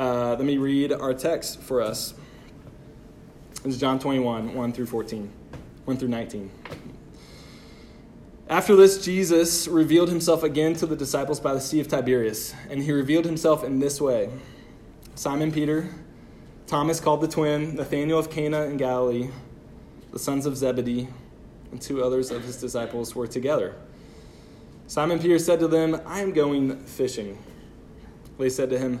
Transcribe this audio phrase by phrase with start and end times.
[0.00, 2.14] Uh, let me read our text for us.
[3.62, 5.30] This is John 21, 1 through 14,
[5.84, 6.50] 1 through 19.
[8.48, 12.82] After this, Jesus revealed himself again to the disciples by the Sea of Tiberias, and
[12.82, 14.30] he revealed himself in this way
[15.16, 15.90] Simon Peter,
[16.66, 19.28] Thomas called the twin, Nathanael of Cana in Galilee,
[20.12, 21.08] the sons of Zebedee,
[21.72, 23.74] and two others of his disciples were together.
[24.86, 27.38] Simon Peter said to them, I am going fishing.
[28.38, 29.00] They said to him,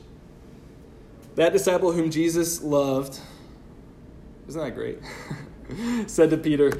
[1.35, 3.19] That disciple whom Jesus loved,
[4.47, 4.99] isn't that great?
[6.07, 6.79] said to Peter,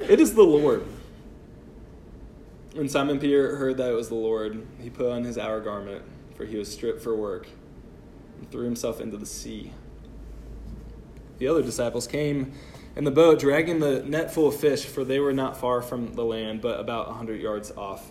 [0.00, 0.86] It is the Lord.
[2.72, 6.02] When Simon Peter heard that it was the Lord, he put on his outer garment,
[6.36, 7.48] for he was stripped for work,
[8.38, 9.72] and threw himself into the sea.
[11.38, 12.52] The other disciples came
[12.96, 16.14] in the boat, dragging the net full of fish, for they were not far from
[16.14, 18.10] the land, but about a hundred yards off.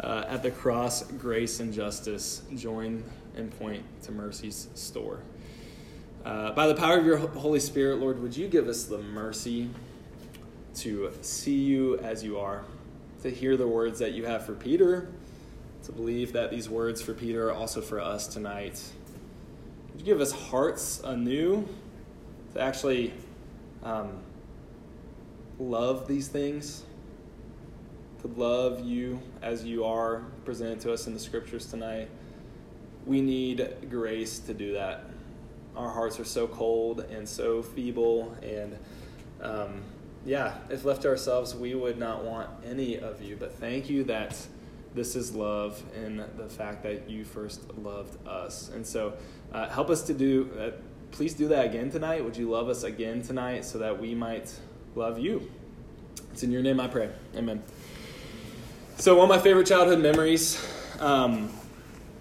[0.00, 3.04] uh, at the cross, grace and justice join
[3.36, 5.20] and point to mercy's store.
[6.24, 9.68] Uh, by the power of your Holy Spirit, Lord, would you give us the mercy
[10.76, 12.64] to see you as you are,
[13.22, 15.08] to hear the words that you have for Peter,
[15.84, 18.82] to believe that these words for Peter are also for us tonight.
[19.92, 21.68] Would you give us hearts anew
[22.54, 23.12] to actually
[23.82, 24.18] um,
[25.58, 26.84] love these things,
[28.24, 32.08] to love you as you are presented to us in the scriptures tonight,
[33.06, 35.04] we need grace to do that.
[35.76, 38.78] Our hearts are so cold and so feeble, and
[39.42, 39.82] um,
[40.24, 43.36] yeah, if left to ourselves, we would not want any of you.
[43.36, 44.38] But thank you that
[44.94, 48.70] this is love and the fact that you first loved us.
[48.70, 49.14] And so
[49.52, 50.70] uh, help us to do, uh,
[51.10, 52.24] please do that again tonight.
[52.24, 54.50] Would you love us again tonight so that we might
[54.94, 55.50] love you.
[56.32, 57.10] It's in your name I pray.
[57.36, 57.62] Amen.
[58.96, 60.64] So, one of my favorite childhood memories.
[61.00, 61.50] Um,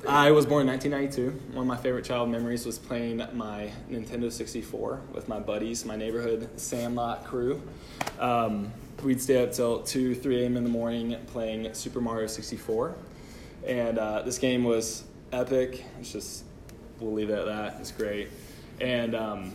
[0.08, 1.56] I was born in 1992.
[1.56, 5.96] One of my favorite child memories was playing my Nintendo 64 with my buddies, my
[5.96, 7.62] neighborhood Sandlot crew.
[8.20, 8.74] Um,
[9.04, 10.58] we'd stay up till 2, 3 a.m.
[10.58, 12.96] in the morning playing Super Mario 64.
[13.68, 15.86] And uh, this game was epic.
[16.00, 16.44] It's just,
[17.00, 17.78] we'll leave it at that.
[17.80, 18.30] It's great.
[18.82, 19.54] And um,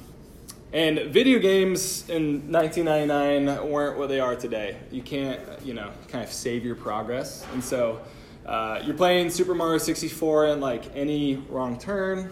[0.73, 4.77] and video games in 1999 weren't what they are today.
[4.91, 7.47] You can't, you know, kind of save your progress.
[7.53, 8.01] And so
[8.47, 12.31] uh, you're playing Super Mario 64 and like any wrong turn,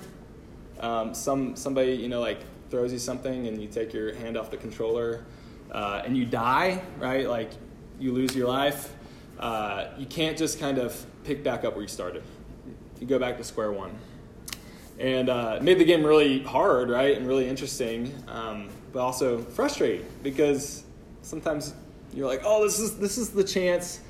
[0.81, 2.40] um, some somebody, you know, like
[2.70, 5.25] throws you something and you take your hand off the controller,
[5.73, 7.28] uh, and you die, right?
[7.28, 7.50] Like
[7.99, 8.94] you lose your life,
[9.38, 12.23] uh, you can't just kind of pick back up where you started.
[13.00, 13.96] You go back to square one.
[14.99, 17.17] And uh, it made the game really hard, right?
[17.17, 20.84] And really interesting, um, but also frustrating because
[21.20, 21.75] sometimes
[22.16, 24.00] you're like, oh, this is, this is the chance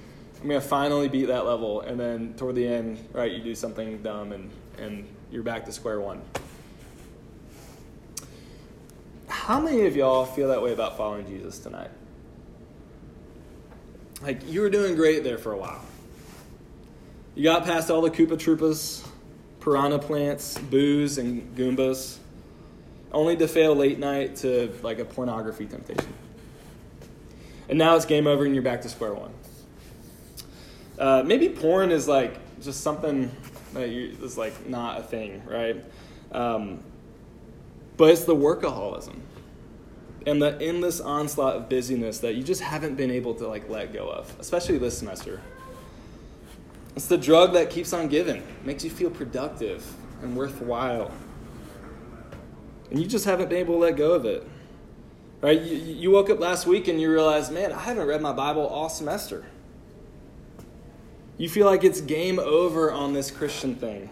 [0.41, 1.81] I'm to finally beat that level.
[1.81, 4.49] And then toward the end, right, you do something dumb and,
[4.79, 6.23] and you're back to square one.
[9.27, 11.91] How many of y'all feel that way about following Jesus tonight?
[14.23, 15.85] Like, you were doing great there for a while.
[17.35, 19.07] You got past all the Koopa Troopas,
[19.61, 22.19] piranha plants, boos, and Goombas,
[23.11, 26.13] only to fail late night to like a pornography temptation.
[27.69, 29.33] And now it's game over and you're back to square one.
[30.99, 33.31] Uh, maybe porn is like just something
[33.75, 35.85] that you, is like not a thing, right?
[36.33, 36.81] Um,
[37.97, 39.21] but it's the workaholism
[40.27, 43.93] and the endless onslaught of busyness that you just haven't been able to like let
[43.93, 45.41] go of, especially this semester.
[46.97, 49.87] It's the drug that keeps on giving, makes you feel productive
[50.23, 51.13] and worthwhile.
[52.91, 54.49] And you just haven't been able to let go of it.
[55.41, 55.61] Right?
[55.61, 58.67] You, you woke up last week and you realized, man, I haven't read my Bible
[58.67, 59.45] all semester.
[61.39, 64.09] You feel like it's game over on this Christian thing.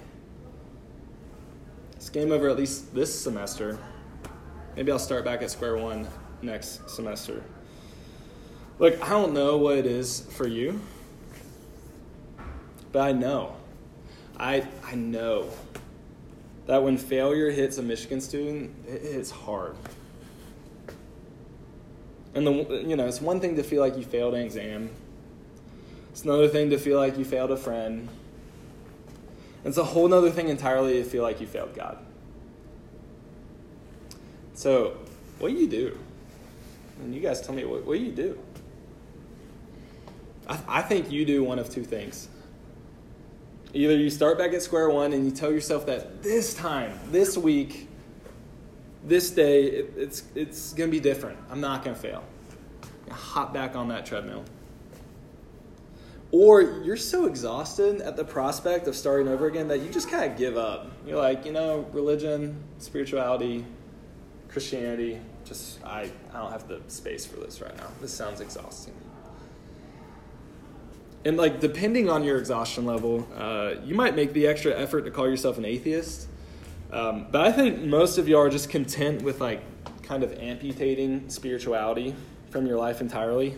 [1.97, 3.79] It's game over at least this semester.
[4.77, 6.07] Maybe I'll start back at square one
[6.43, 7.43] next semester.
[8.79, 10.81] Look, I don't know what it is for you,
[12.93, 13.57] but I know.
[14.37, 15.49] I, I know
[16.67, 19.77] that when failure hits a Michigan student, it hits hard.
[22.35, 24.91] And the, you know, it's one thing to feel like you failed an exam.
[26.11, 28.09] It's another thing to feel like you failed a friend.
[29.65, 31.99] It's a whole other thing entirely to feel like you failed God.
[34.55, 34.97] So,
[35.39, 35.99] what do you do?
[37.01, 38.39] And you guys tell me, what, what do you do?
[40.47, 42.29] I, I think you do one of two things.
[43.73, 47.37] Either you start back at square one and you tell yourself that this time, this
[47.37, 47.89] week,
[49.05, 51.39] this day, it, it's, it's to be different.
[51.51, 52.25] I'm not to fail.
[53.11, 54.45] Hop back on that treadmill.
[56.33, 60.31] Or you're so exhausted at the prospect of starting over again that you just kind
[60.31, 60.91] of give up.
[61.07, 63.65] You're like, you know, religion, spirituality,
[64.49, 67.87] Christianity, just I, I don't have the space for this right now.
[68.01, 68.95] This sounds exhausting.
[71.25, 75.11] And like depending on your exhaustion level, uh, you might make the extra effort to
[75.11, 76.29] call yourself an atheist.
[76.95, 79.63] Um, but I think most of y'all are just content with like
[80.03, 82.15] kind of amputating spirituality
[82.51, 83.57] from your life entirely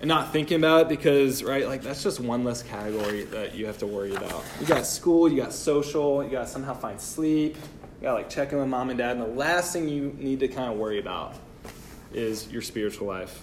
[0.00, 3.66] and not thinking about it because right like that's just one less category that you
[3.66, 7.56] have to worry about you got school you got social you got somehow find sleep
[8.00, 10.48] you got like checking with mom and dad, and the last thing you need to
[10.48, 11.34] kind of worry about
[12.14, 13.42] is your spiritual life.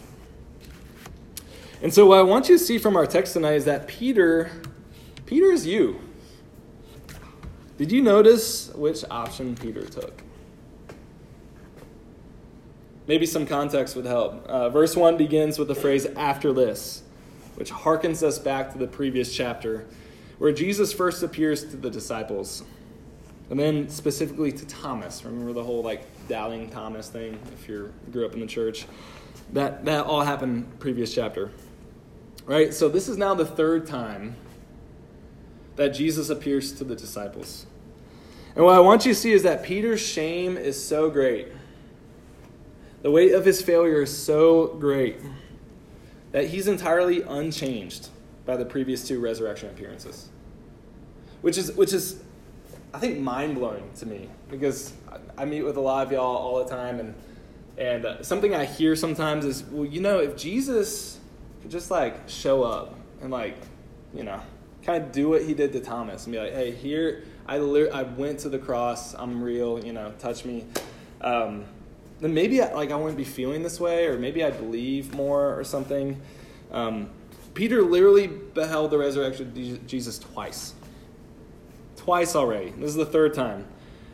[1.83, 4.49] And so, what I want you to see from our text tonight is that Peter,
[5.27, 6.01] Peter is you.
[7.77, 10.23] Did you notice which option Peter took?
[13.05, 14.45] Maybe some context would help.
[14.47, 17.03] Uh, verse 1 begins with the phrase after this,
[17.55, 19.85] which harkens us back to the previous chapter,
[20.39, 22.63] where Jesus first appears to the disciples.
[23.49, 25.23] And then specifically to Thomas.
[25.23, 28.85] Remember the whole like doubting Thomas thing if you grew up in the church?
[29.53, 31.51] That that all happened previous chapter.
[32.45, 32.73] Right?
[32.73, 34.35] So this is now the third time
[35.77, 37.65] that Jesus appears to the disciples.
[38.57, 41.49] And what I want you to see is that Peter's shame is so great.
[43.03, 45.17] The weight of his failure is so great
[46.31, 48.09] that he's entirely unchanged
[48.47, 50.29] by the previous two resurrection appearances.
[51.41, 52.19] Which is which is
[52.95, 54.91] I think mind blowing to me because
[55.37, 57.13] I, meet with a lot of y'all all the time, and
[57.77, 61.19] and uh, something I hear sometimes is, well, you know, if Jesus
[61.61, 63.57] could just like show up and like,
[64.15, 64.41] you know,
[64.81, 67.89] kind of do what he did to Thomas and be like, hey, here I li-
[67.89, 70.65] I went to the cross, I'm real, you know, touch me.
[71.21, 71.65] Um,
[72.19, 75.57] then maybe I, like I wouldn't be feeling this way, or maybe I'd believe more
[75.57, 76.19] or something.
[76.71, 77.09] Um,
[77.53, 80.73] Peter literally beheld the resurrection of Jesus twice
[82.07, 82.69] twice already.
[82.69, 83.65] This is the third time.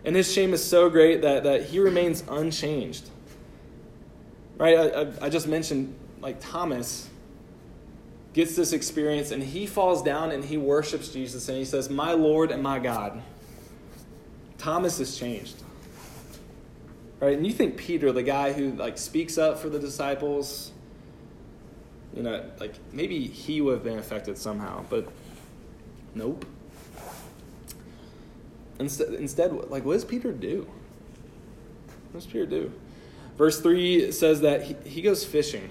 [0.04, 3.08] And his shame is so great that, that he remains unchanged.
[4.58, 4.76] Right?
[4.76, 7.08] I, I, I just mentioned, like, Thomas
[8.34, 12.12] gets this experience and he falls down and he worships Jesus and he says, My
[12.14, 13.22] Lord and my God.
[14.58, 15.62] Thomas is changed.
[17.20, 17.38] Right?
[17.38, 20.72] And you think Peter, the guy who like speaks up for the disciples,
[22.16, 25.08] you know, like maybe he would have been affected somehow, but
[26.16, 26.46] nope.
[28.80, 30.68] Instead, instead, like, what does Peter do?
[32.12, 32.72] What does Peter do?
[33.38, 35.70] Verse 3 says that he, he goes fishing.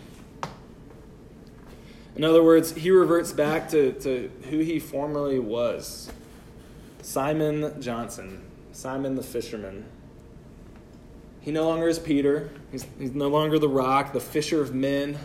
[2.15, 6.11] In other words, he reverts back to, to who he formerly was
[7.01, 8.43] Simon Johnson,
[8.73, 9.87] Simon the fisherman.
[11.41, 15.19] He no longer is Peter, he's, he's no longer the rock, the fisher of men.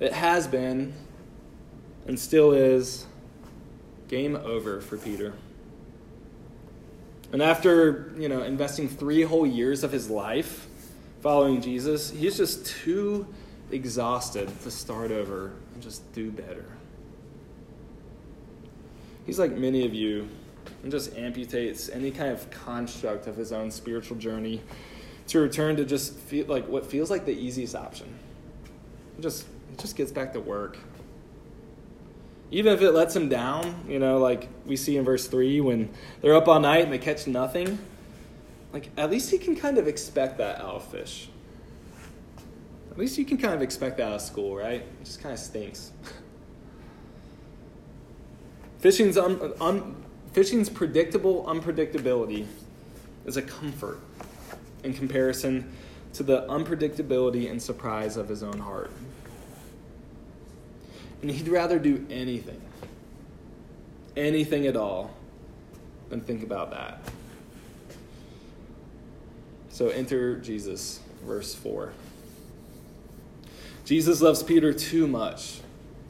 [0.00, 0.92] It has been
[2.06, 3.06] and still is
[4.08, 5.32] game over for Peter.
[7.32, 10.66] And after, you know, investing 3 whole years of his life
[11.22, 13.26] following Jesus, he's just too
[13.74, 16.64] exhausted to start over and just do better.
[19.26, 20.28] He's like many of you
[20.82, 24.62] and just amputates any kind of construct of his own spiritual journey
[25.28, 28.06] to return to just feel like what feels like the easiest option.
[29.20, 29.46] Just
[29.78, 30.78] just gets back to work.
[32.50, 35.90] Even if it lets him down, you know, like we see in verse 3 when
[36.20, 37.78] they're up all night and they catch nothing,
[38.72, 41.28] like at least he can kind of expect that of fish.
[42.94, 44.82] At least you can kind of expect that out of school, right?
[44.82, 45.90] It just kind of stinks.
[48.78, 49.96] Fishing's, un, un,
[50.32, 52.46] fishing's predictable unpredictability
[53.26, 53.98] is a comfort
[54.84, 55.72] in comparison
[56.12, 58.92] to the unpredictability and surprise of his own heart.
[61.20, 62.60] And he'd rather do anything,
[64.16, 65.10] anything at all,
[66.10, 67.00] than think about that.
[69.70, 71.92] So enter Jesus, verse 4.
[73.84, 75.60] Jesus loves Peter too much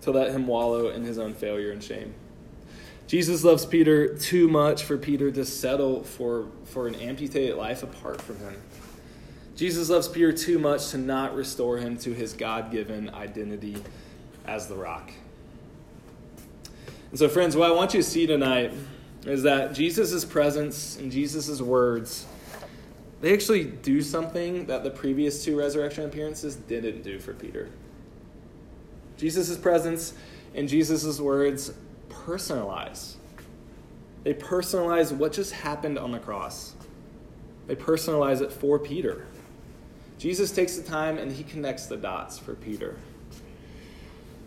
[0.02, 2.14] to let him wallow in his own failure and shame.
[3.06, 8.20] Jesus loves Peter too much for Peter to settle for, for an amputated life apart
[8.20, 8.54] from him.
[9.56, 13.76] Jesus loves Peter too much to not restore him to his God given identity
[14.46, 15.12] as the rock.
[17.10, 18.72] And so, friends, what I want you to see tonight
[19.26, 22.26] is that Jesus' presence and Jesus' words,
[23.24, 27.70] they actually do something that the previous two resurrection appearances didn't do for Peter.
[29.16, 30.12] Jesus' presence
[30.54, 31.72] and Jesus' words
[32.10, 33.14] personalize.
[34.24, 36.74] They personalize what just happened on the cross.
[37.66, 39.26] They personalize it for Peter.
[40.18, 42.98] Jesus takes the time and he connects the dots for Peter.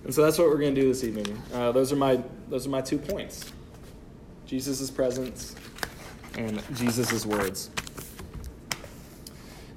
[0.04, 1.42] And so that's what we're going to do this evening.
[1.52, 3.52] Uh, those, are my, those are my two points
[4.46, 5.56] Jesus' presence
[6.38, 7.72] and Jesus' words.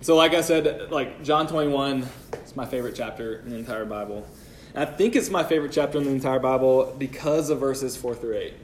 [0.02, 2.09] So, like I said, like John 21
[2.45, 4.26] is my favorite chapter in the entire Bible.
[4.75, 8.14] And I think it's my favorite chapter in the entire Bible because of verses 4
[8.14, 8.54] through 8.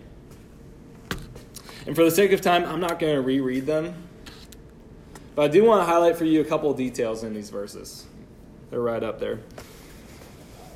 [1.86, 3.94] And for the sake of time, I'm not going to reread them.
[5.34, 8.06] But I do want to highlight for you a couple of details in these verses.
[8.70, 9.40] They're right up there.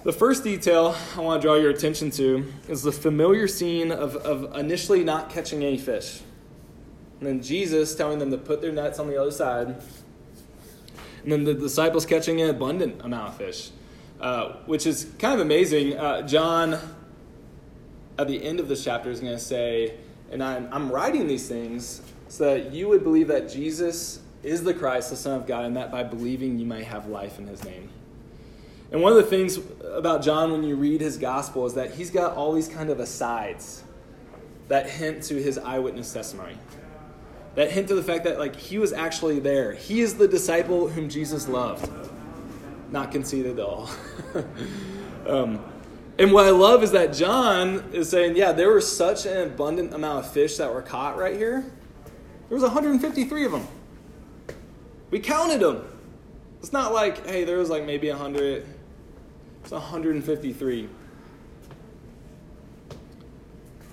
[0.04, 4.16] The first detail I want to draw your attention to is the familiar scene of,
[4.16, 6.20] of initially not catching any fish.
[7.18, 9.82] And then Jesus telling them to put their nets on the other side.
[11.22, 13.70] And then the disciples catching an abundant amount of fish.
[14.20, 15.96] Uh, which is kind of amazing.
[15.96, 16.78] Uh, John,
[18.18, 19.94] at the end of this chapter, is going to say,
[20.30, 24.74] and I'm, I'm writing these things so that you would believe that Jesus is the
[24.74, 27.64] Christ, the Son of God, and that by believing you may have life in his
[27.64, 27.88] name.
[28.92, 32.10] And one of the things about John when you read his gospel is that he's
[32.10, 33.84] got all these kind of asides
[34.68, 36.56] that hint to his eyewitness testimony.
[37.56, 39.72] That hint to the fact that like he was actually there.
[39.72, 41.90] He is the disciple whom Jesus loved
[42.92, 43.88] not conceited at all.
[45.26, 45.60] um,
[46.18, 49.94] and what I love is that John is saying, yeah, there was such an abundant
[49.94, 51.64] amount of fish that were caught right here.
[52.48, 53.66] There was 153 of them.
[55.10, 55.84] We counted them.
[56.58, 58.66] It's not like, hey, there was like maybe 100.
[59.62, 60.88] It's 153.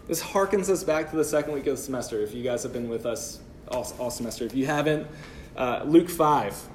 [0.07, 2.19] This harkens us back to the second week of the semester.
[2.21, 5.07] If you guys have been with us all, all semester, if you haven't,
[5.55, 6.69] uh, Luke 5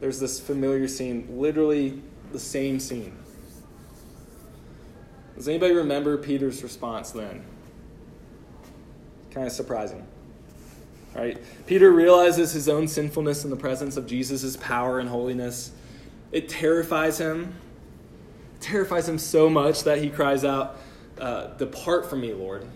[0.00, 3.16] there's this familiar scene, literally the same scene.
[5.36, 7.44] Does anybody remember Peter's response then?
[9.30, 10.06] Kind of surprising.
[11.14, 11.38] Right?
[11.66, 15.72] Peter realizes his own sinfulness in the presence of Jesus' power and holiness.
[16.32, 17.54] It terrifies him.
[18.56, 20.76] It terrifies him so much that he cries out,
[21.20, 22.66] uh, Depart from me, Lord,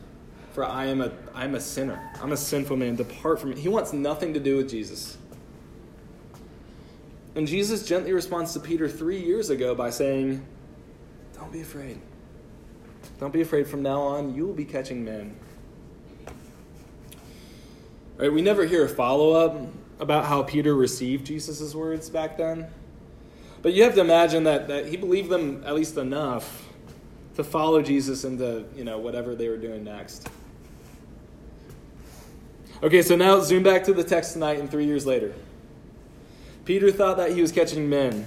[0.55, 2.11] for I am a, I am a sinner.
[2.23, 2.95] I'm a sinful man.
[2.95, 3.61] Depart from me.
[3.61, 5.19] He wants nothing to do with Jesus.
[7.35, 10.47] And Jesus gently responds to Peter three years ago by saying,
[11.37, 12.01] Don't be afraid.
[13.19, 13.67] Don't be afraid.
[13.67, 15.37] From now on, you will be catching men.
[18.17, 19.61] Right, we never hear a follow up
[19.99, 22.69] about how Peter received Jesus' words back then.
[23.61, 26.65] But you have to imagine that, that he believed them at least enough
[27.35, 30.29] to follow Jesus into you know whatever they were doing next.
[32.83, 35.35] Okay, so now zoom back to the text tonight and three years later.
[36.65, 38.27] Peter thought that he was catching men.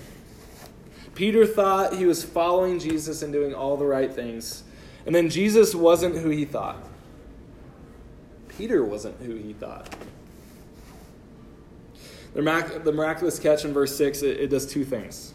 [1.15, 4.63] Peter thought he was following Jesus and doing all the right things.
[5.05, 6.77] And then Jesus wasn't who he thought.
[8.49, 9.95] Peter wasn't who he thought.
[12.33, 15.33] The, mirac- the miraculous catch in verse 6, it, it, does two things.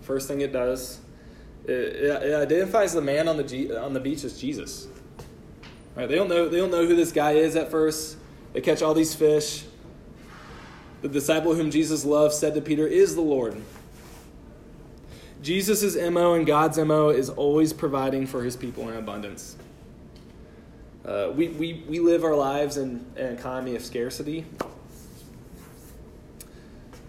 [0.00, 1.00] First thing it does,
[1.64, 4.88] it, it identifies the man on the, G- on the beach as Jesus.
[5.94, 6.08] Right?
[6.08, 8.17] They, don't know, they don't know who this guy is at first.
[8.58, 9.62] They catch all these fish.
[11.02, 13.62] The disciple whom Jesus loved said to Peter, Is the Lord.
[15.40, 19.54] Jesus' MO and God's MO is always providing for his people in abundance.
[21.04, 24.44] Uh, we, we, we live our lives in an economy of scarcity,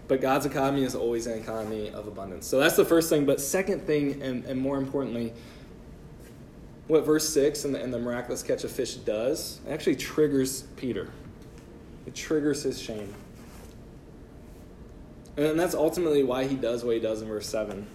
[0.06, 2.46] but God's economy is always an economy of abundance.
[2.46, 3.26] So that's the first thing.
[3.26, 5.32] But, second thing, and, and more importantly,
[6.86, 11.10] what verse 6 and the, and the miraculous catch of fish does, actually triggers Peter.
[12.10, 13.14] It triggers his shame.
[15.36, 17.86] And that's ultimately why he does what he does in verse 7.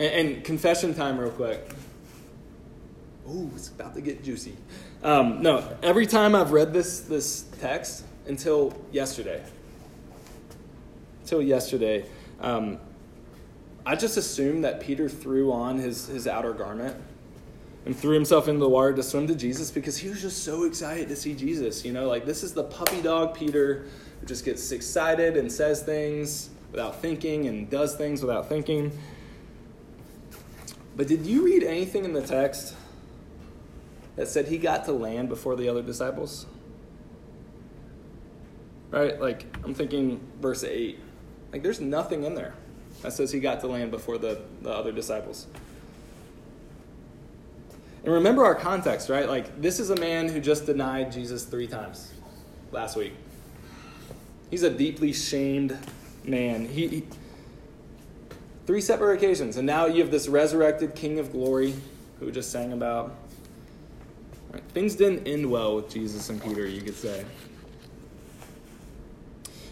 [0.00, 1.64] And, and confession time, real quick.
[3.30, 4.56] Ooh, it's about to get juicy.
[5.04, 9.40] Um, no, every time I've read this, this text until yesterday,
[11.20, 12.06] until yesterday,
[12.40, 12.80] um,
[13.86, 16.96] I just assumed that Peter threw on his, his outer garment
[17.88, 20.64] and threw himself into the water to swim to Jesus because he was just so
[20.64, 21.86] excited to see Jesus.
[21.86, 23.86] You know, like this is the puppy dog Peter
[24.20, 28.92] who just gets excited and says things without thinking and does things without thinking.
[30.96, 32.74] But did you read anything in the text
[34.16, 36.44] that said he got to land before the other disciples?
[38.90, 39.18] Right?
[39.18, 40.98] Like, I'm thinking verse 8.
[41.52, 42.52] Like, there's nothing in there
[43.00, 45.46] that says he got to land before the, the other disciples.
[48.04, 49.28] And remember our context, right?
[49.28, 52.12] Like, this is a man who just denied Jesus three times
[52.72, 53.12] last week.
[54.50, 55.76] He's a deeply shamed
[56.24, 56.66] man.
[56.66, 57.04] He, he
[58.68, 59.56] Three separate occasions.
[59.56, 61.72] And now you have this resurrected King of glory
[62.20, 63.16] who we just sang about.
[64.52, 64.62] Right.
[64.74, 67.24] Things didn't end well with Jesus and Peter, you could say.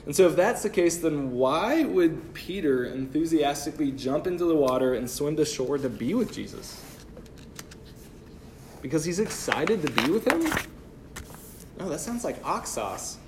[0.06, 4.94] And so, if that's the case, then why would Peter enthusiastically jump into the water
[4.94, 6.82] and swim to shore to be with Jesus?
[8.86, 10.44] Because he's excited to be with him?
[11.76, 13.18] No, that sounds like ox sauce.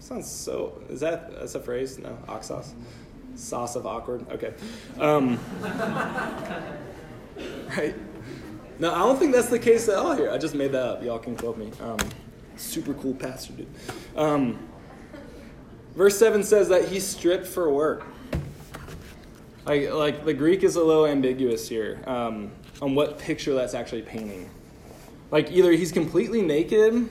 [0.00, 0.82] Sounds so.
[0.88, 1.98] Is that that's a phrase?
[1.98, 2.72] No, ox sauce.
[3.34, 4.24] Sauce of awkward.
[4.30, 4.54] Okay.
[4.98, 5.38] Um,
[7.76, 7.94] right.
[8.78, 10.30] No, I don't think that's the case at all here.
[10.30, 11.02] I just made that up.
[11.02, 11.70] Y'all can quote me.
[11.82, 11.98] Um,
[12.56, 13.68] super cool pastor dude.
[14.16, 14.58] Um,
[15.96, 18.06] verse seven says that he's stripped for work.
[19.66, 24.00] Like, like the Greek is a little ambiguous here um, on what picture that's actually
[24.00, 24.48] painting.
[25.30, 27.08] Like either he's completely naked,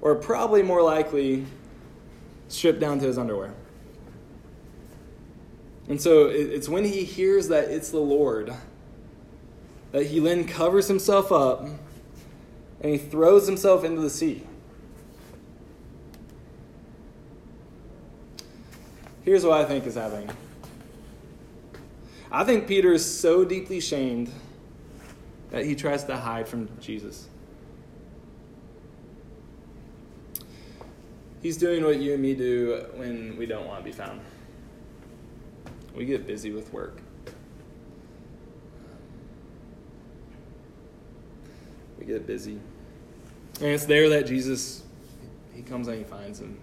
[0.00, 1.44] or probably more likely
[2.48, 3.54] stripped down to his underwear.
[5.88, 8.54] And so it's when he hears that it's the Lord
[9.92, 14.44] that he then covers himself up and he throws himself into the sea.
[19.24, 20.30] Here's what I think is happening.
[22.30, 24.30] I think Peter is so deeply shamed
[25.50, 27.28] that he tries to hide from Jesus.
[31.42, 34.20] He's doing what you and me do when we don't want to be found.
[35.94, 37.00] We get busy with work.
[41.98, 42.58] We get busy.
[43.60, 44.82] And it's there that Jesus,
[45.54, 46.58] he comes and he finds him.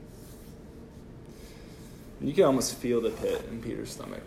[2.21, 4.23] You can almost feel the pit in Peter's stomach.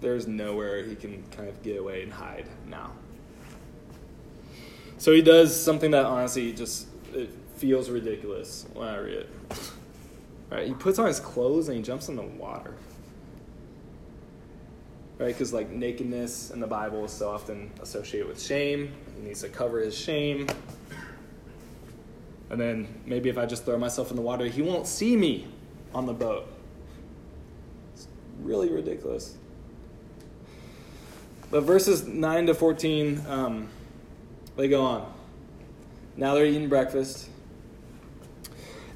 [0.00, 2.90] There's nowhere he can kind of get away and hide now.
[4.98, 7.30] So he does something that honestly just it
[7.64, 9.30] feels ridiculous when I read it.
[10.50, 10.66] Right?
[10.68, 12.74] He puts on his clothes and he jumps in the water
[15.18, 15.28] right?
[15.28, 18.92] Because like nakedness in the Bible is so often associated with shame.
[19.16, 20.48] He needs to cover his shame.
[22.50, 25.46] And then maybe if I just throw myself in the water, he won't see me
[25.94, 26.52] on the boat.
[27.94, 28.08] It's
[28.40, 29.36] really ridiculous.
[31.50, 33.68] But verses 9 to 14, um,
[34.56, 35.12] they go on.
[36.16, 37.28] Now they're eating breakfast.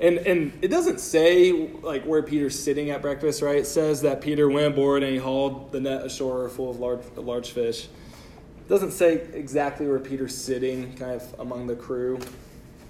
[0.01, 3.59] And and it doesn't say like where Peter's sitting at breakfast, right?
[3.59, 7.05] It says that Peter went aboard and he hauled the net ashore full of large
[7.17, 7.87] large fish.
[7.87, 12.21] It doesn't say exactly where Peter's sitting, kind of among the crew,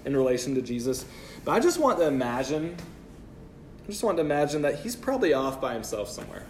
[0.05, 1.05] in relation to Jesus.
[1.45, 2.75] But I just want to imagine,
[3.85, 6.43] I just want to imagine that he's probably off by himself somewhere.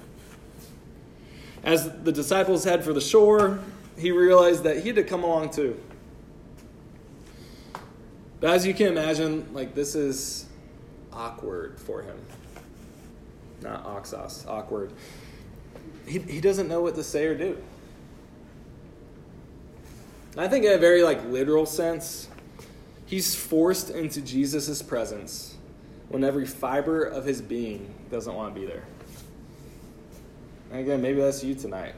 [1.64, 3.60] As the disciples head for the shore,
[3.98, 5.80] he realized that he had to come along too.
[8.40, 10.49] But as you can imagine, like this is
[11.14, 12.18] awkward for him.
[13.62, 14.92] not oxos, awkward.
[16.08, 17.58] He, he doesn't know what to say or do.
[20.38, 22.30] I think in a very like literal sense,
[23.06, 25.58] he's forced into Jesus' presence
[26.10, 28.84] when every fiber of his being doesn't want to be there.
[30.72, 31.96] And again, maybe that's you tonight.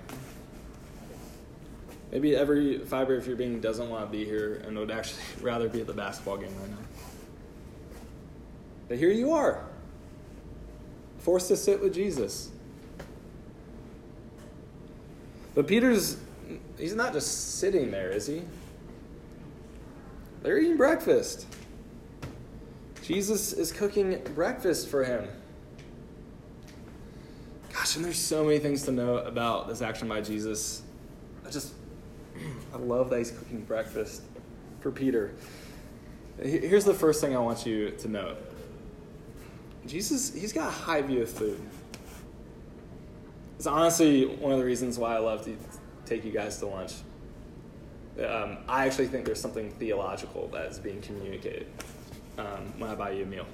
[2.11, 5.69] Maybe every fiber of your being doesn't want to be here and would actually rather
[5.69, 6.77] be at the basketball game right now.
[8.91, 9.63] But here you are,
[11.19, 12.49] forced to sit with Jesus.
[15.55, 16.17] But Peter's,
[16.77, 18.41] he's not just sitting there, is he?
[20.43, 21.45] They're eating breakfast.
[23.01, 25.25] Jesus is cooking breakfast for him.
[27.71, 30.81] Gosh, and there's so many things to know about this action by Jesus.
[31.47, 31.75] I just,
[32.73, 34.23] I love that he's cooking breakfast
[34.81, 35.33] for Peter.
[36.43, 38.50] Here's the first thing I want you to note
[39.91, 41.59] Jesus, he's got a high view of food.
[43.57, 45.57] It's honestly one of the reasons why I love to
[46.05, 46.93] take you guys to lunch.
[48.25, 51.67] Um, I actually think there's something theological that is being communicated
[52.37, 53.45] um, when I buy you a meal.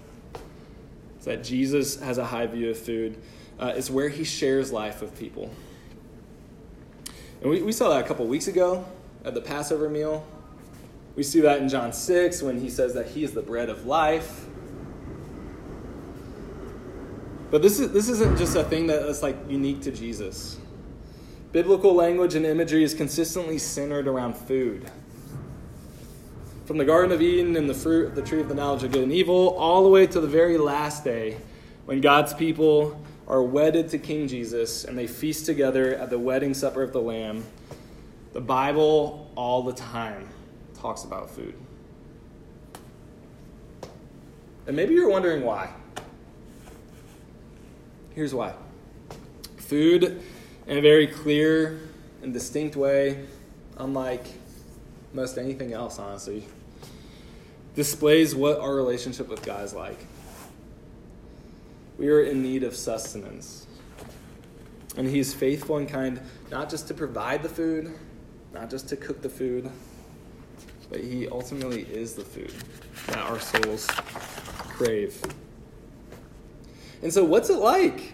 [1.16, 3.20] It's that Jesus has a high view of food.
[3.60, 5.50] Uh, it's where he shares life with people.
[7.42, 8.86] And we, we saw that a couple weeks ago
[9.26, 10.24] at the Passover meal.
[11.16, 13.88] We see that in John 6 when he says that he is the bread of
[13.88, 14.46] life.
[17.50, 20.58] But this, is, this isn't just a thing that's like unique to Jesus.
[21.54, 24.92] Biblical language and imagery is consistently centered around food.
[26.66, 28.92] From the Garden of Eden and the fruit, of the tree of the knowledge of
[28.92, 31.38] good and evil, all the way to the very last day
[31.86, 36.54] when God's people are wedded to King Jesus and they feast together at the wedding
[36.54, 37.46] supper of the Lamb.
[38.34, 40.28] The Bible all the time
[40.74, 41.56] talks about food.
[44.68, 45.70] And maybe you're wondering why.
[48.18, 48.56] Here's why
[49.58, 50.24] food,
[50.66, 51.80] in a very clear
[52.24, 53.24] and distinct way,
[53.78, 54.26] unlike
[55.14, 56.48] most anything else, honestly,
[57.76, 60.00] displays what our relationship with God is like.
[62.00, 63.68] We are in need of sustenance.
[64.98, 67.94] And He's faithful and kind, not just to provide the food,
[68.52, 69.70] not just to cook the food,
[70.90, 72.52] but He ultimately is the food
[73.06, 75.22] that our souls crave.
[77.02, 78.14] And so, what's it like?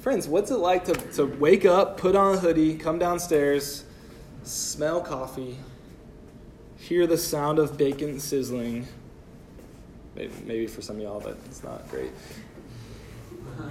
[0.00, 3.84] Friends, what's it like to, to wake up, put on a hoodie, come downstairs,
[4.44, 5.58] smell coffee,
[6.78, 8.86] hear the sound of bacon sizzling.
[10.14, 12.10] Maybe, for some of y'all, but it's not great.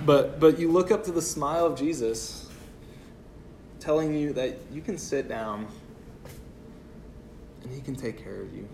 [0.05, 2.49] But, but you look up to the smile of Jesus
[3.79, 5.67] telling you that you can sit down
[7.63, 8.67] and he can take care of you.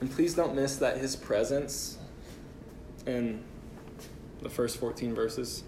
[0.00, 1.98] And please don't miss that his presence
[3.06, 3.42] in
[4.42, 5.64] the first 14 verses,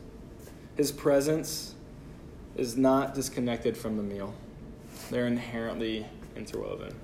[0.77, 1.75] his presence
[2.57, 4.35] is not disconnected from the meal.
[5.11, 6.95] They're inherently interwoven.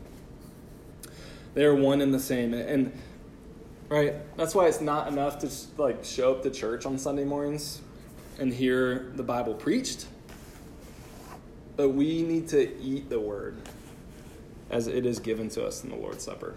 [1.54, 2.54] They are one and the same.
[2.54, 2.92] And,
[3.88, 7.24] right, that's why it's not enough to just, like show up to church on Sunday
[7.24, 7.80] mornings
[8.38, 10.06] and hear the Bible preached.
[11.76, 13.56] But we need to eat the word
[14.70, 16.54] as it is given to us in the Lord's Supper.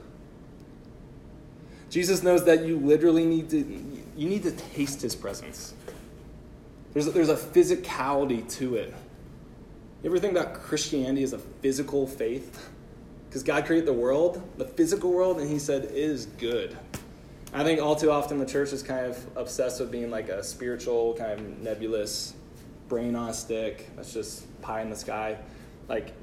[1.89, 3.57] Jesus knows that you literally need to
[4.15, 5.73] you need to taste his presence.
[6.93, 8.93] There's a, there's a physicality to it.
[10.03, 12.69] You ever think about Christianity as a physical faith?
[13.27, 16.75] Because God created the world, the physical world, and he said it is good.
[17.53, 20.43] I think all too often the church is kind of obsessed with being like a
[20.43, 22.33] spiritual, kind of nebulous
[22.87, 23.89] brain on a stick.
[23.95, 25.37] That's just pie in the sky.
[25.87, 26.13] Like,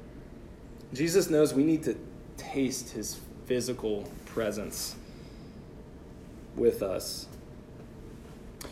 [0.93, 1.97] Jesus knows we need to
[2.37, 4.95] taste his physical presence
[6.57, 7.27] with us.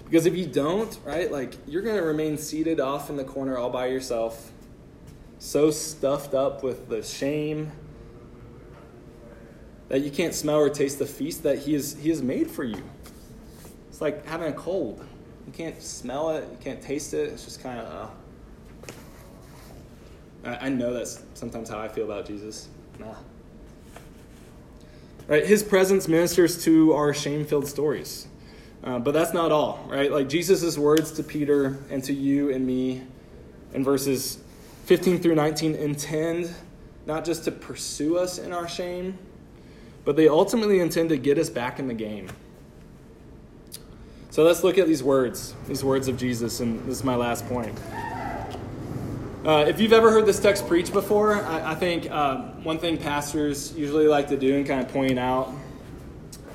[0.06, 3.58] Because if you don't, right, like you're going to remain seated off in the corner
[3.58, 4.52] all by yourself,
[5.40, 7.72] so stuffed up with the shame
[9.88, 12.64] that you can't smell or taste the feast that he, is, he has made for
[12.64, 12.82] you.
[13.90, 15.06] It's like having a cold.
[15.46, 17.32] You can't smell it, you can't taste it.
[17.32, 18.12] It's just kind of.
[20.46, 22.70] Uh, I, I know that's sometimes how I feel about Jesus.
[23.00, 23.16] Nah.
[25.28, 25.46] Right?
[25.46, 28.28] His presence ministers to our shame filled stories.
[28.84, 30.12] Uh, but that's not all, right?
[30.12, 33.02] Like Jesus' words to Peter and to you and me
[33.74, 34.38] in verses
[34.86, 36.54] 15 through 19 intend
[37.08, 39.18] not just to pursue us in our shame,
[40.04, 42.30] but they ultimately intend to get us back in the game.
[44.30, 47.48] So let's look at these words, these words of Jesus, and this is my last
[47.48, 47.80] point.
[49.46, 52.98] Uh, if you've ever heard this text preached before, I, I think uh, one thing
[52.98, 55.54] pastors usually like to do and kind of point out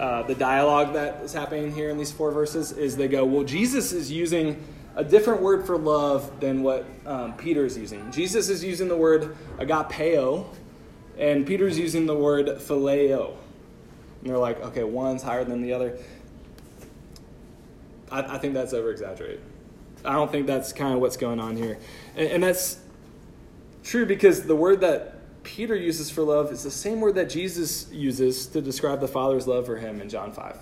[0.00, 3.44] uh, the dialogue that is happening here in these four verses is they go, well,
[3.44, 4.60] Jesus is using
[4.96, 8.10] a different word for love than what um, Peter is using.
[8.10, 10.46] Jesus is using the word agapeo,
[11.16, 13.36] and Peter's using the word phileo.
[14.20, 15.96] And they're like, okay, one's higher than the other.
[18.10, 19.42] I, I think that's over exaggerated.
[20.04, 21.78] I don't think that's kind of what's going on here.
[22.16, 22.78] And, and that's
[23.82, 27.90] true because the word that Peter uses for love is the same word that Jesus
[27.90, 30.56] uses to describe the Father's love for him in John 5.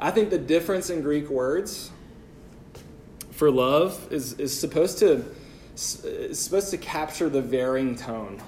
[0.00, 1.90] I think the difference in Greek words
[3.30, 5.24] for love is, is supposed to
[5.74, 8.40] is supposed to capture the varying tone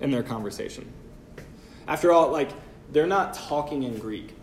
[0.00, 0.90] in their conversation.
[1.86, 2.50] After all, like
[2.90, 4.34] they're not talking in Greek.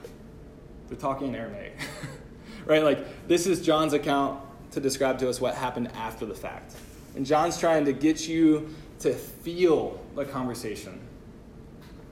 [0.87, 1.75] They're talking in Aramaic.
[2.65, 2.83] right?
[2.83, 4.42] Like this is John's account
[4.73, 6.73] to describe to us what happened after the fact.
[7.15, 10.99] And John's trying to get you to feel the conversation,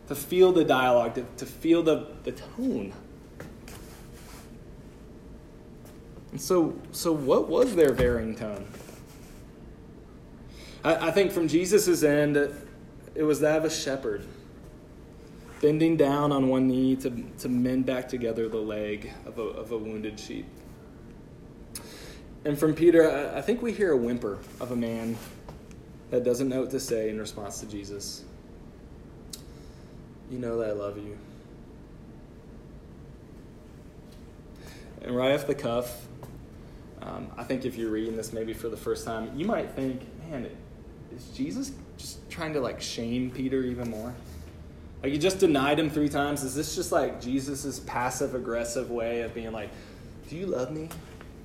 [0.08, 2.94] to feel the dialogue, to, to feel the, the tone.
[6.32, 8.66] And so, so what was their varying tone?
[10.84, 12.38] I, I think from Jesus' end,
[13.16, 14.26] it was that of a shepherd
[15.62, 19.72] bending down on one knee to, to mend back together the leg of a, of
[19.72, 20.48] a wounded sheep.
[22.44, 25.16] And from Peter, I think we hear a whimper of a man
[26.10, 28.24] that doesn't know what to say in response to Jesus.
[30.30, 31.18] You know that I love you.
[35.04, 36.08] And right off the cuff,
[37.02, 40.02] um, I think if you're reading this maybe for the first time, you might think,
[40.30, 40.50] man,
[41.16, 44.14] is Jesus just trying to like shame Peter even more?
[45.04, 46.44] Like, you just denied him three times.
[46.44, 49.70] Is this just like Jesus' passive aggressive way of being like,
[50.30, 50.90] do you love me?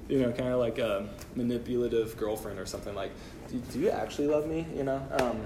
[0.09, 3.11] You know, kind of like a manipulative girlfriend or something like,
[3.49, 4.67] do, do you actually love me?
[4.77, 5.03] You know?
[5.19, 5.41] Um,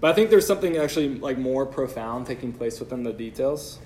[0.00, 3.78] but I think there's something actually like more profound taking place within the details.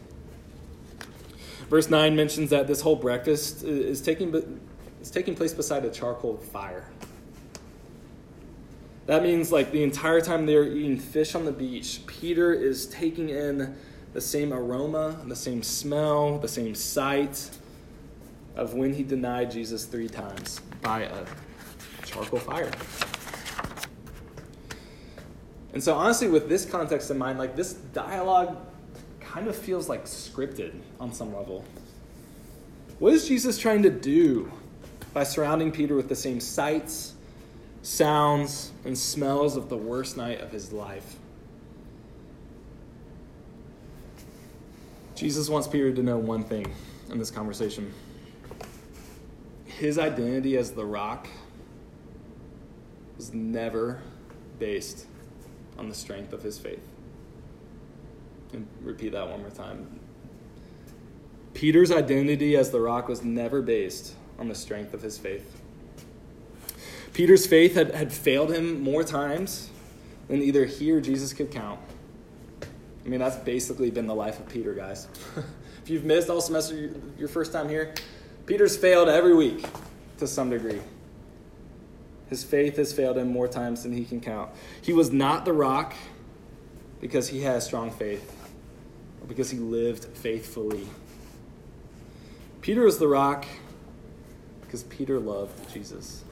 [1.69, 4.61] Verse 9 mentions that this whole breakfast is taking,
[5.01, 6.89] is taking place beside a charcoal fire.
[9.07, 13.29] That means, like, the entire time they're eating fish on the beach, Peter is taking
[13.29, 13.77] in
[14.13, 17.51] the same aroma, the same smell, the same sight
[18.57, 21.25] of when he denied Jesus three times by a
[22.05, 22.71] charcoal fire.
[25.73, 28.57] And so, honestly, with this context in mind, like, this dialogue
[29.21, 31.65] kind of feels like scripted on some level.
[32.99, 34.51] What is Jesus trying to do
[35.13, 37.15] by surrounding Peter with the same sights,
[37.83, 41.17] sounds, and smells of the worst night of his life.
[45.21, 46.65] Jesus wants Peter to know one thing
[47.11, 47.93] in this conversation
[49.67, 51.29] his identity as the rock
[53.19, 54.01] was never
[54.59, 55.05] based
[55.77, 56.87] on the strength of his faith.
[58.55, 60.01] And repeat that one more time.
[61.53, 65.61] Peter's identity as the rock was never based on the strength of his faith.
[67.13, 69.69] Peter's faith had, had failed him more times
[70.29, 71.79] than either he or Jesus could count.
[73.05, 75.09] I mean, that's basically been the life of Peter, guys.
[75.83, 77.95] if you've missed all semester, your first time here,
[78.47, 79.65] Peter's failed every week
[80.19, 80.81] to some degree.
[82.29, 84.51] His faith has failed him more times than he can count.
[84.83, 85.95] He was not the rock
[87.01, 88.37] because he had strong faith,
[89.21, 90.87] or because he lived faithfully.
[92.61, 93.47] Peter was the rock
[94.61, 96.23] because Peter loved Jesus.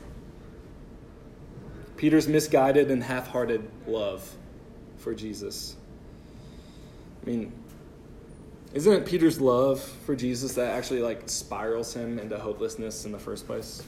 [1.96, 4.30] Peter's misguided and half hearted love
[4.98, 5.74] for Jesus.
[7.28, 7.52] I mean,
[8.72, 13.18] isn't it Peter's love for Jesus that actually like spirals him into hopelessness in the
[13.18, 13.82] first place?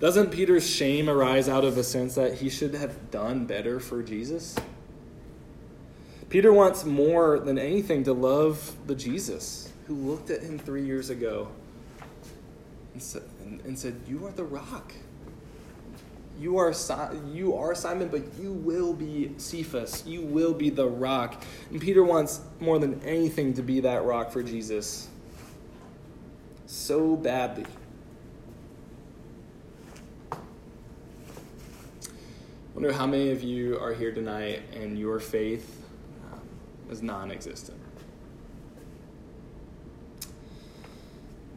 [0.00, 4.02] Doesn't Peter's shame arise out of a sense that he should have done better for
[4.02, 4.56] Jesus?
[6.30, 11.10] Peter wants more than anything to love the Jesus who looked at him three years
[11.10, 11.48] ago
[12.94, 14.94] and said, and said You are the rock
[16.40, 16.72] you are,
[17.30, 20.06] you are Simon, but you will be Cephas.
[20.06, 21.44] You will be the rock.
[21.70, 25.08] And Peter wants more than anything to be that rock for Jesus
[26.64, 27.66] so badly.
[30.32, 30.38] I
[32.72, 35.84] wonder how many of you are here tonight and your faith
[36.32, 36.40] um,
[36.88, 37.78] is non existent.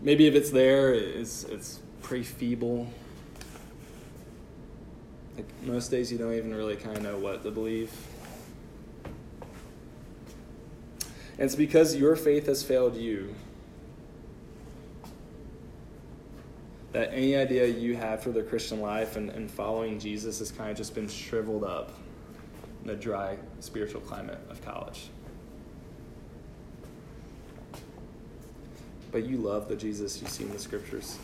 [0.02, 2.90] Maybe if it's there, it's, it's pretty feeble.
[5.36, 7.92] Like most days, you don't even really kind of know what to believe.
[11.38, 13.34] And it's because your faith has failed you
[16.92, 20.70] that any idea you have for the Christian life and, and following Jesus has kind
[20.70, 21.92] of just been shriveled up
[22.82, 25.08] in the dry spiritual climate of college.
[29.12, 31.18] But you love the Jesus you see in the scriptures.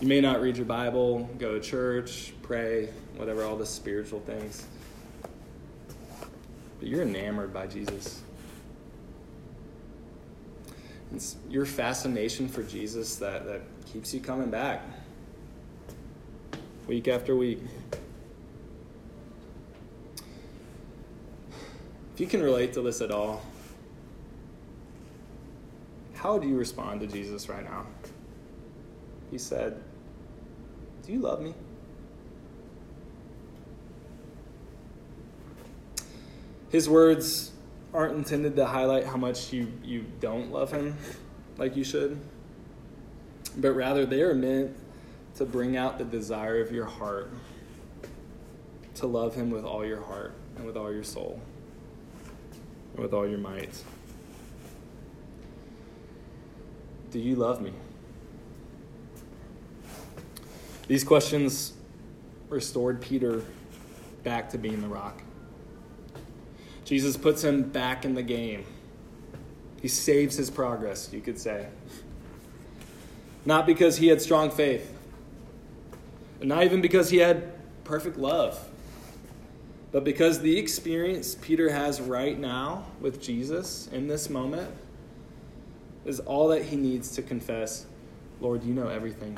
[0.00, 4.64] You may not read your Bible, go to church, pray, whatever, all the spiritual things.
[6.78, 8.22] But you're enamored by Jesus.
[11.12, 14.84] It's your fascination for Jesus that, that keeps you coming back
[16.86, 17.58] week after week.
[22.14, 23.42] If you can relate to this at all,
[26.14, 27.86] how do you respond to Jesus right now?
[29.30, 29.80] He said,
[31.08, 31.54] Do you love me?
[36.68, 37.52] His words
[37.94, 40.98] aren't intended to highlight how much you, you don't love him
[41.56, 42.20] like you should,
[43.56, 44.76] but rather they are meant
[45.36, 47.32] to bring out the desire of your heart
[48.96, 51.40] to love him with all your heart and with all your soul
[52.92, 53.82] and with all your might.
[57.10, 57.72] Do you love me?
[60.88, 61.74] These questions
[62.48, 63.42] restored Peter
[64.24, 65.22] back to being the rock.
[66.84, 68.64] Jesus puts him back in the game.
[69.82, 71.68] He saves his progress, you could say.
[73.44, 74.92] Not because he had strong faith,
[76.40, 77.52] and not even because he had
[77.84, 78.58] perfect love,
[79.92, 84.70] but because the experience Peter has right now with Jesus in this moment
[86.06, 87.84] is all that he needs to confess
[88.40, 89.36] Lord, you know everything.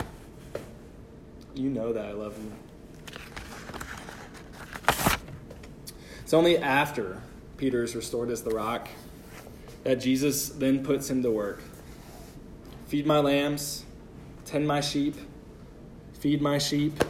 [1.55, 2.53] You know that I love you.
[6.23, 7.21] It's only after
[7.57, 8.89] Peter is restored as the rock
[9.83, 11.63] that Jesus then puts him to work.
[12.87, 13.85] Feed my lambs,
[14.45, 15.17] tend my sheep,
[16.15, 17.03] feed my sheep.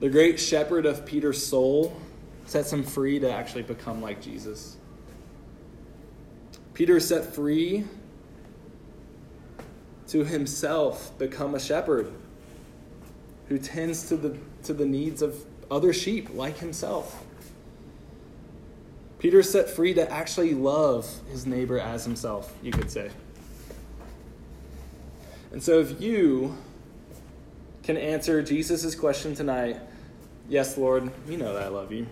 [0.00, 1.96] The great shepherd of Peter's soul
[2.46, 4.76] sets him free to actually become like Jesus.
[6.74, 7.84] Peter is set free
[10.10, 12.12] to himself become a shepherd
[13.48, 17.24] who tends to the, to the needs of other sheep like himself.
[19.20, 23.10] Peter set free to actually love his neighbor as himself, you could say.
[25.52, 26.56] And so if you
[27.82, 29.78] can answer Jesus' question tonight,
[30.48, 32.08] Yes, Lord, you know that I love you.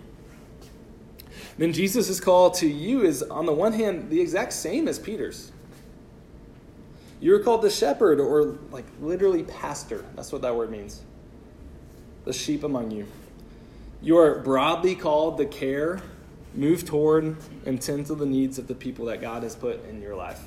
[1.56, 5.50] Then Jesus' call to you is, on the one hand, the exact same as Peter's.
[7.20, 10.04] You are called the shepherd, or like literally pastor.
[10.16, 11.02] That's what that word means.
[12.24, 13.06] The sheep among you.
[14.02, 16.02] You are broadly called to care,
[16.54, 20.00] move toward, and tend to the needs of the people that God has put in
[20.02, 20.40] your life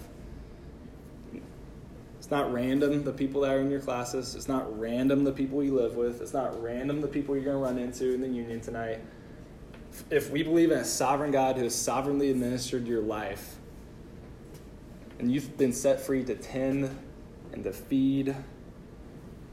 [2.20, 4.36] It's not random the people that are in your classes.
[4.36, 6.22] It's not random the people you live with.
[6.22, 9.02] It's not random the people you're going to run into in the union tonight.
[10.10, 13.58] If we believe in a sovereign God who has sovereignly administered your life,
[15.22, 16.98] and you've been set free to tend
[17.54, 18.36] and to feed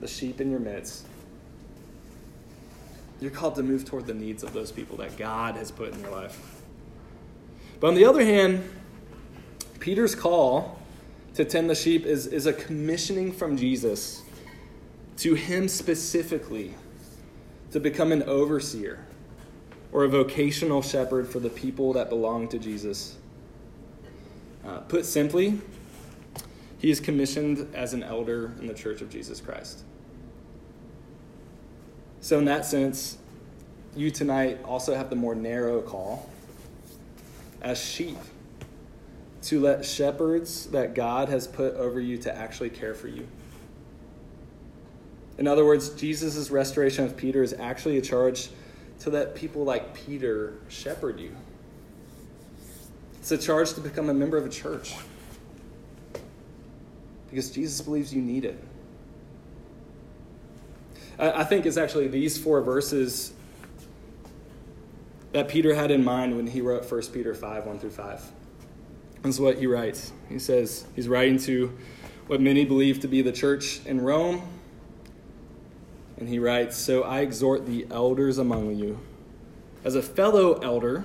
[0.00, 1.06] the sheep in your midst,
[3.20, 6.00] you're called to move toward the needs of those people that God has put in
[6.00, 6.62] your life.
[7.80, 8.68] But on the other hand,
[9.78, 10.80] Peter's call
[11.34, 14.22] to tend the sheep is, is a commissioning from Jesus
[15.18, 16.74] to him specifically
[17.72, 19.04] to become an overseer
[19.92, 23.16] or a vocational shepherd for the people that belong to Jesus.
[24.66, 25.60] Uh, put simply,
[26.78, 29.82] he is commissioned as an elder in the church of Jesus Christ.
[32.20, 33.18] So, in that sense,
[33.96, 36.28] you tonight also have the more narrow call
[37.60, 38.18] as sheep
[39.42, 43.26] to let shepherds that God has put over you to actually care for you.
[45.38, 48.50] In other words, Jesus' restoration of Peter is actually a charge
[49.00, 51.34] to let people like Peter shepherd you.
[53.18, 54.94] It's a charge to become a member of a church
[57.30, 58.62] because Jesus believes you need it.
[61.18, 63.32] I think it's actually these four verses
[65.32, 68.32] that Peter had in mind when he wrote 1 Peter 5 1 through 5.
[69.22, 70.12] That's what he writes.
[70.28, 71.76] He says he's writing to
[72.28, 74.48] what many believe to be the church in Rome.
[76.18, 79.00] And he writes So I exhort the elders among you,
[79.84, 81.04] as a fellow elder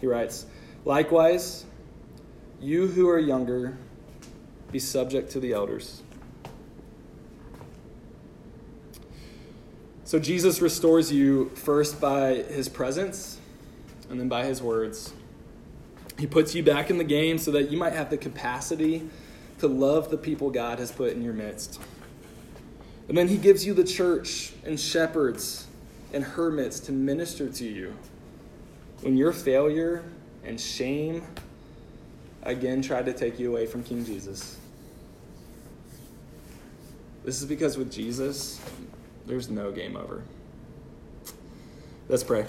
[0.00, 0.46] He writes,
[0.84, 1.64] Likewise,
[2.60, 3.76] you who are younger,
[4.70, 6.02] be subject to the elders.
[10.04, 13.40] So Jesus restores you first by his presence
[14.08, 15.12] and then by his words.
[16.18, 19.10] He puts you back in the game so that you might have the capacity
[19.58, 21.80] to love the people God has put in your midst.
[23.08, 25.66] And then he gives you the church and shepherds
[26.12, 27.94] and hermits to minister to you
[29.02, 30.04] when your failure
[30.44, 31.22] and shame
[32.42, 34.58] again tried to take you away from King Jesus.
[37.24, 38.60] This is because with Jesus,
[39.26, 40.22] there's no game over.
[42.08, 42.46] Let's pray.